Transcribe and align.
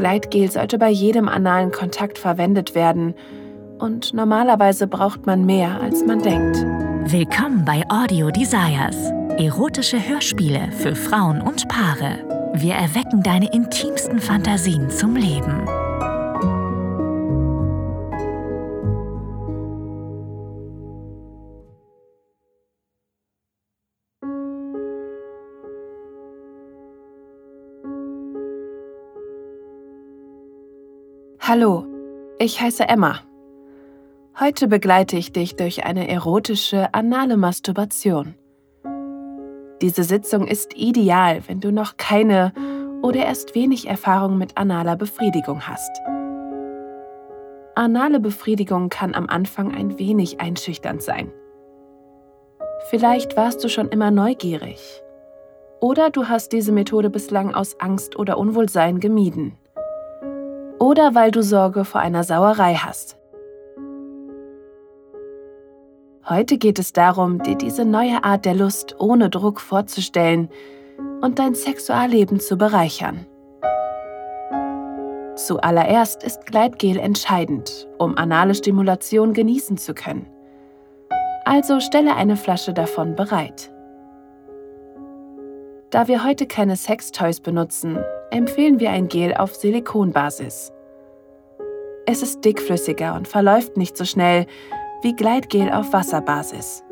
Gleitgel 0.00 0.50
sollte 0.50 0.78
bei 0.78 0.88
jedem 0.88 1.28
analen 1.28 1.72
Kontakt 1.72 2.16
verwendet 2.16 2.74
werden 2.74 3.14
und 3.78 4.14
normalerweise 4.14 4.86
braucht 4.86 5.26
man 5.26 5.44
mehr, 5.44 5.78
als 5.82 6.02
man 6.06 6.22
denkt. 6.22 6.56
Willkommen 7.04 7.66
bei 7.66 7.82
Audio 7.90 8.30
Desires. 8.30 8.96
Erotische 9.36 9.98
Hörspiele 9.98 10.72
für 10.72 10.94
Frauen 10.94 11.42
und 11.42 11.68
Paare. 11.68 12.18
Wir 12.54 12.76
erwecken 12.76 13.22
deine 13.22 13.52
intimsten 13.52 14.20
Fantasien 14.20 14.88
zum 14.88 15.16
Leben. 15.16 15.66
Hallo, 31.52 31.84
ich 32.38 32.60
heiße 32.60 32.88
Emma. 32.88 33.22
Heute 34.38 34.68
begleite 34.68 35.16
ich 35.16 35.32
dich 35.32 35.56
durch 35.56 35.84
eine 35.84 36.08
erotische 36.08 36.94
anale 36.94 37.36
Masturbation. 37.36 38.36
Diese 39.82 40.04
Sitzung 40.04 40.46
ist 40.46 40.76
ideal, 40.76 41.42
wenn 41.48 41.58
du 41.58 41.72
noch 41.72 41.96
keine 41.96 42.52
oder 43.02 43.26
erst 43.26 43.56
wenig 43.56 43.88
Erfahrung 43.88 44.38
mit 44.38 44.58
analer 44.58 44.94
Befriedigung 44.94 45.66
hast. 45.66 45.90
Anale 47.74 48.20
Befriedigung 48.20 48.88
kann 48.88 49.16
am 49.16 49.26
Anfang 49.26 49.74
ein 49.74 49.98
wenig 49.98 50.40
einschüchternd 50.40 51.02
sein. 51.02 51.32
Vielleicht 52.90 53.36
warst 53.36 53.64
du 53.64 53.68
schon 53.68 53.88
immer 53.88 54.12
neugierig. 54.12 55.02
Oder 55.80 56.10
du 56.10 56.28
hast 56.28 56.52
diese 56.52 56.70
Methode 56.70 57.10
bislang 57.10 57.56
aus 57.56 57.80
Angst 57.80 58.16
oder 58.16 58.38
Unwohlsein 58.38 59.00
gemieden 59.00 59.58
oder 60.80 61.14
weil 61.14 61.30
du 61.30 61.42
Sorge 61.42 61.84
vor 61.84 62.00
einer 62.00 62.24
Sauerei 62.24 62.74
hast. 62.74 63.16
Heute 66.28 66.58
geht 66.58 66.78
es 66.78 66.92
darum, 66.92 67.42
dir 67.42 67.56
diese 67.56 67.84
neue 67.84 68.24
Art 68.24 68.44
der 68.44 68.54
Lust 68.54 68.96
ohne 68.98 69.30
Druck 69.30 69.60
vorzustellen 69.60 70.48
und 71.20 71.38
dein 71.38 71.54
Sexualleben 71.54 72.40
zu 72.40 72.56
bereichern. 72.56 73.26
Zuallererst 75.36 76.22
ist 76.22 76.46
Gleitgel 76.46 76.98
entscheidend, 76.98 77.88
um 77.98 78.16
anale 78.16 78.54
Stimulation 78.54 79.32
genießen 79.32 79.76
zu 79.76 79.94
können. 79.94 80.26
Also 81.44 81.80
stelle 81.80 82.14
eine 82.14 82.36
Flasche 82.36 82.72
davon 82.72 83.16
bereit. 83.16 83.72
Da 85.90 86.06
wir 86.08 86.24
heute 86.24 86.46
keine 86.46 86.76
Sextoys 86.76 87.40
benutzen, 87.40 87.98
empfehlen 88.30 88.80
wir 88.80 88.90
ein 88.90 89.08
Gel 89.08 89.34
auf 89.34 89.54
Silikonbasis. 89.54 90.72
Es 92.06 92.22
ist 92.22 92.44
dickflüssiger 92.44 93.14
und 93.14 93.28
verläuft 93.28 93.76
nicht 93.76 93.96
so 93.96 94.04
schnell 94.04 94.46
wie 95.02 95.14
Gleitgel 95.14 95.70
auf 95.72 95.92
Wasserbasis. 95.92 96.84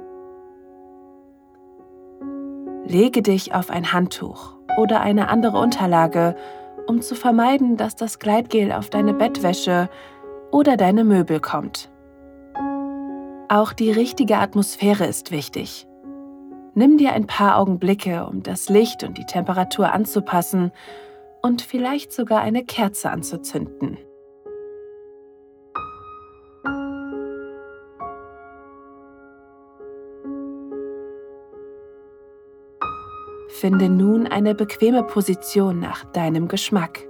Lege 2.84 3.22
dich 3.22 3.54
auf 3.54 3.70
ein 3.70 3.92
Handtuch 3.92 4.54
oder 4.78 5.00
eine 5.00 5.28
andere 5.28 5.58
Unterlage, 5.58 6.36
um 6.86 7.02
zu 7.02 7.14
vermeiden, 7.14 7.76
dass 7.76 7.96
das 7.96 8.18
Gleitgel 8.18 8.72
auf 8.72 8.90
deine 8.90 9.12
Bettwäsche 9.12 9.90
oder 10.50 10.76
deine 10.76 11.04
Möbel 11.04 11.40
kommt. 11.40 11.90
Auch 13.48 13.72
die 13.72 13.90
richtige 13.90 14.38
Atmosphäre 14.38 15.06
ist 15.06 15.30
wichtig. 15.30 15.86
Nimm 16.74 16.96
dir 16.96 17.12
ein 17.12 17.26
paar 17.26 17.58
Augenblicke, 17.58 18.26
um 18.26 18.42
das 18.42 18.68
Licht 18.68 19.02
und 19.04 19.18
die 19.18 19.26
Temperatur 19.26 19.92
anzupassen 19.92 20.70
und 21.42 21.62
vielleicht 21.62 22.12
sogar 22.12 22.40
eine 22.40 22.64
Kerze 22.64 23.10
anzuzünden. 23.10 23.98
Finde 33.48 33.88
nun 33.88 34.26
eine 34.28 34.54
bequeme 34.54 35.02
Position 35.02 35.80
nach 35.80 36.04
deinem 36.12 36.46
Geschmack. 36.46 37.08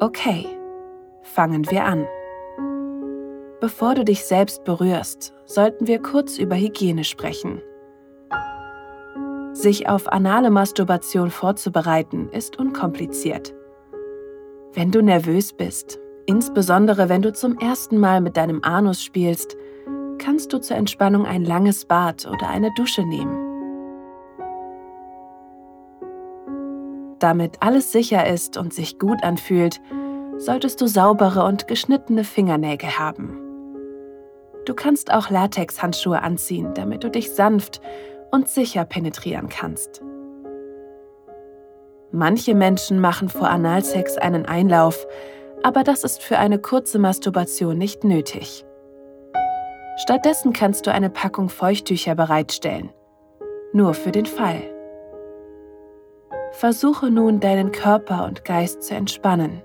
Okay, 0.00 0.46
fangen 1.22 1.68
wir 1.70 1.84
an. 1.84 2.06
Bevor 3.60 3.96
du 3.96 4.04
dich 4.04 4.24
selbst 4.24 4.62
berührst, 4.62 5.34
sollten 5.44 5.88
wir 5.88 6.00
kurz 6.00 6.38
über 6.38 6.54
Hygiene 6.54 7.02
sprechen. 7.02 7.60
Sich 9.52 9.88
auf 9.88 10.06
anale 10.06 10.50
Masturbation 10.50 11.30
vorzubereiten 11.32 12.28
ist 12.30 12.56
unkompliziert. 12.56 13.52
Wenn 14.74 14.92
du 14.92 15.02
nervös 15.02 15.52
bist, 15.52 15.98
insbesondere 16.26 17.08
wenn 17.08 17.22
du 17.22 17.32
zum 17.32 17.58
ersten 17.58 17.98
Mal 17.98 18.20
mit 18.20 18.36
deinem 18.36 18.62
Anus 18.62 19.02
spielst, 19.02 19.56
kannst 20.18 20.52
du 20.52 20.58
zur 20.60 20.76
Entspannung 20.76 21.26
ein 21.26 21.44
langes 21.44 21.84
Bad 21.84 22.28
oder 22.28 22.48
eine 22.48 22.72
Dusche 22.76 23.04
nehmen. 23.04 23.44
Damit 27.18 27.56
alles 27.60 27.90
sicher 27.90 28.24
ist 28.28 28.56
und 28.56 28.72
sich 28.72 29.00
gut 29.00 29.24
anfühlt, 29.24 29.80
solltest 30.36 30.80
du 30.80 30.86
saubere 30.86 31.42
und 31.44 31.66
geschnittene 31.66 32.22
Fingernägel 32.22 33.00
haben. 33.00 33.47
Du 34.68 34.74
kannst 34.74 35.10
auch 35.10 35.30
Latexhandschuhe 35.30 36.20
anziehen, 36.22 36.74
damit 36.74 37.02
du 37.02 37.08
dich 37.08 37.30
sanft 37.30 37.80
und 38.30 38.50
sicher 38.50 38.84
penetrieren 38.84 39.48
kannst. 39.48 40.02
Manche 42.12 42.54
Menschen 42.54 43.00
machen 43.00 43.30
vor 43.30 43.48
Analsex 43.48 44.18
einen 44.18 44.44
Einlauf, 44.44 45.06
aber 45.62 45.84
das 45.84 46.04
ist 46.04 46.22
für 46.22 46.36
eine 46.36 46.58
kurze 46.58 46.98
Masturbation 46.98 47.78
nicht 47.78 48.04
nötig. 48.04 48.66
Stattdessen 50.02 50.52
kannst 50.52 50.86
du 50.86 50.92
eine 50.92 51.08
Packung 51.08 51.48
Feuchttücher 51.48 52.14
bereitstellen. 52.14 52.90
Nur 53.72 53.94
für 53.94 54.12
den 54.12 54.26
Fall. 54.26 54.60
Versuche 56.50 57.10
nun 57.10 57.40
deinen 57.40 57.72
Körper 57.72 58.26
und 58.26 58.44
Geist 58.44 58.82
zu 58.82 58.94
entspannen. 58.94 59.62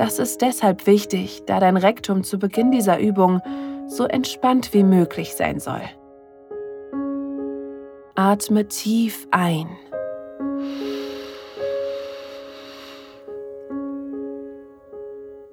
Das 0.00 0.18
ist 0.18 0.40
deshalb 0.40 0.86
wichtig, 0.86 1.42
da 1.44 1.60
dein 1.60 1.76
Rektum 1.76 2.24
zu 2.24 2.38
Beginn 2.38 2.70
dieser 2.70 2.98
Übung 2.98 3.42
so 3.86 4.06
entspannt 4.06 4.72
wie 4.72 4.82
möglich 4.82 5.34
sein 5.34 5.60
soll. 5.60 5.82
Atme 8.14 8.66
tief 8.66 9.28
ein. 9.30 9.68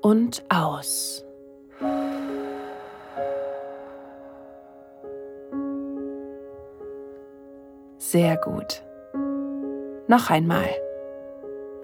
Und 0.01 0.41
aus. 0.47 1.25
Sehr 7.97 8.37
gut. 8.37 8.81
Noch 10.07 10.29
einmal. 10.29 10.69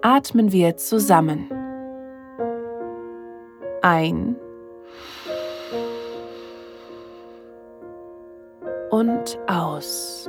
Atmen 0.00 0.50
wir 0.50 0.78
zusammen 0.78 1.63
ein 3.84 4.36
und 8.90 9.38
aus. 9.46 10.26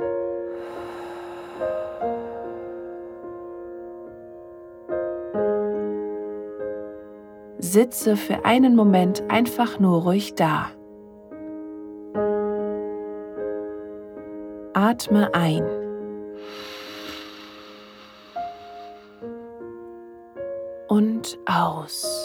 Sitze 7.58 8.16
für 8.16 8.44
einen 8.44 8.76
Moment 8.76 9.22
einfach 9.28 9.78
nur 9.78 10.02
ruhig 10.02 10.34
da. 10.34 10.66
Atme 14.74 15.34
ein. 15.34 15.64
Und 20.88 21.38
aus. 21.46 22.15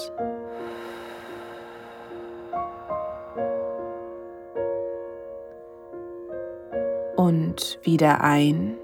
Und 7.21 7.77
wieder 7.83 8.21
ein 8.21 8.75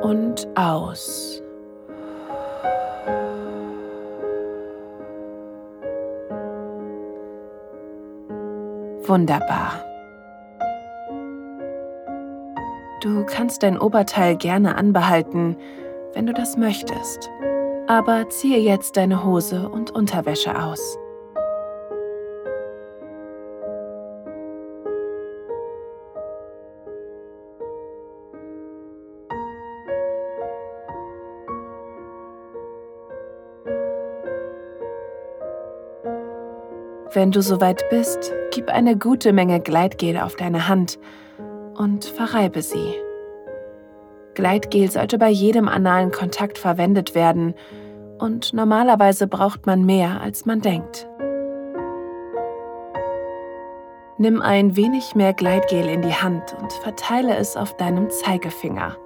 und 0.00 0.48
aus. 0.54 1.42
Wunderbar. 9.02 9.84
Du 13.02 13.24
kannst 13.26 13.62
dein 13.62 13.78
Oberteil 13.78 14.36
gerne 14.36 14.76
anbehalten, 14.76 15.56
wenn 16.14 16.24
du 16.26 16.32
das 16.32 16.56
möchtest, 16.56 17.28
aber 17.86 18.30
ziehe 18.30 18.60
jetzt 18.60 18.96
deine 18.96 19.24
Hose 19.24 19.68
und 19.68 19.90
Unterwäsche 19.90 20.58
aus. 20.62 20.96
Wenn 37.12 37.32
du 37.32 37.42
soweit 37.42 37.88
bist, 37.90 38.32
gib 38.52 38.70
eine 38.70 38.96
gute 38.96 39.32
Menge 39.32 39.60
Gleitgel 39.60 40.16
auf 40.16 40.36
deine 40.36 40.68
Hand 40.68 40.96
und 41.76 42.04
verreibe 42.04 42.62
sie. 42.62 42.94
Gleitgel 44.34 44.88
sollte 44.88 45.18
bei 45.18 45.28
jedem 45.28 45.66
analen 45.66 46.12
Kontakt 46.12 46.56
verwendet 46.56 47.16
werden 47.16 47.54
und 48.18 48.52
normalerweise 48.52 49.26
braucht 49.26 49.66
man 49.66 49.84
mehr, 49.84 50.20
als 50.20 50.46
man 50.46 50.60
denkt. 50.60 51.08
Nimm 54.18 54.40
ein 54.40 54.76
wenig 54.76 55.16
mehr 55.16 55.32
Gleitgel 55.32 55.88
in 55.88 56.02
die 56.02 56.14
Hand 56.14 56.54
und 56.60 56.72
verteile 56.72 57.34
es 57.36 57.56
auf 57.56 57.76
deinem 57.76 58.08
Zeigefinger. 58.10 58.96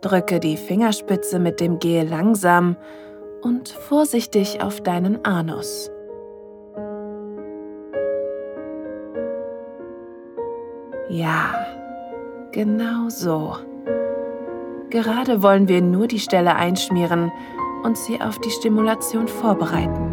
Drücke 0.00 0.38
die 0.38 0.56
Fingerspitze 0.56 1.40
mit 1.40 1.58
dem 1.58 1.80
Gel 1.80 2.06
langsam 2.08 2.76
und 3.40 3.68
vorsichtig 3.68 4.62
auf 4.62 4.80
deinen 4.80 5.24
Anus. 5.24 5.91
Ja, 11.12 11.54
genau 12.52 13.10
so. 13.10 13.54
Gerade 14.88 15.42
wollen 15.42 15.68
wir 15.68 15.82
nur 15.82 16.06
die 16.06 16.18
Stelle 16.18 16.56
einschmieren 16.56 17.30
und 17.82 17.98
sie 17.98 18.18
auf 18.18 18.38
die 18.38 18.48
Stimulation 18.48 19.28
vorbereiten. 19.28 20.08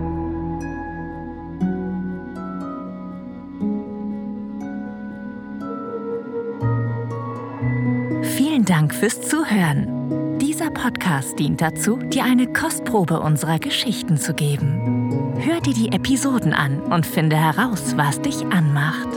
Vielen 8.24 8.66
Dank 8.66 8.94
fürs 8.94 9.22
Zuhören. 9.22 10.38
Dieser 10.40 10.70
Podcast 10.70 11.40
dient 11.40 11.62
dazu, 11.62 11.96
dir 11.96 12.26
eine 12.26 12.52
Kostprobe 12.52 13.22
unserer 13.22 13.60
Geschichten 13.60 14.18
zu 14.18 14.34
geben. 14.34 15.34
Hör 15.38 15.62
dir 15.62 15.74
die 15.74 15.94
Episoden 15.94 16.52
an 16.52 16.82
und 16.82 17.06
finde 17.06 17.38
heraus, 17.38 17.94
was 17.96 18.20
dich 18.20 18.46
anmacht. 18.48 19.08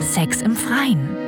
Sex 0.00 0.42
im 0.42 0.56
Freien, 0.56 1.27